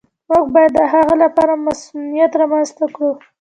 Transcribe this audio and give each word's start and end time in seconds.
موږ 0.29 0.43
باید 0.53 0.71
د 0.77 0.81
هغه 0.93 1.15
لپاره 1.23 1.53
مصونیت 1.65 2.31
رامنځته 2.41 2.85
کړو. 2.95 3.11